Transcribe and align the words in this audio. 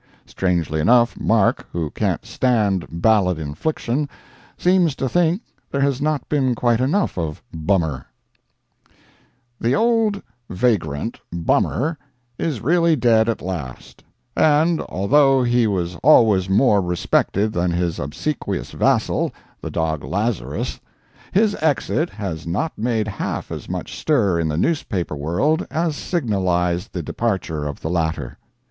Strangely 0.25 0.79
enough, 0.79 1.15
Mark, 1.19 1.67
who 1.71 1.91
can't 1.91 2.25
stand 2.25 2.87
"ballad 2.89 3.37
infliction" 3.37 4.09
seems 4.57 4.95
to 4.95 5.07
think 5.07 5.43
there 5.69 5.81
has 5.81 6.01
not 6.01 6.27
been 6.27 6.55
quite 6.55 6.81
enough 6.81 7.19
of 7.19 7.43
"Bummer": 7.53 8.07
"The 9.59 9.75
old 9.75 10.23
vagrant 10.49 11.19
'Bummer' 11.31 11.99
is 12.39 12.61
really 12.61 12.95
dead 12.95 13.29
at 13.29 13.43
last; 13.43 14.03
and 14.35 14.81
although 14.89 15.43
he 15.43 15.67
was 15.67 15.95
always 15.97 16.49
more 16.49 16.81
respected 16.81 17.53
than 17.53 17.69
his 17.69 17.99
obsequious 17.99 18.71
vassal, 18.71 19.31
the 19.61 19.69
dog 19.69 20.03
'Lazarus,' 20.03 20.79
his 21.31 21.55
exit 21.61 22.09
has 22.09 22.47
not 22.47 22.75
made 22.75 23.07
half 23.07 23.51
as 23.51 23.69
much 23.69 23.95
stir 23.95 24.39
in 24.39 24.47
the 24.47 24.57
newspaper 24.57 25.15
world 25.15 25.67
as 25.69 25.95
signalised 25.95 26.91
the 26.91 27.03
departure 27.03 27.67
of 27.67 27.81
the 27.81 27.89
latter. 27.91 28.35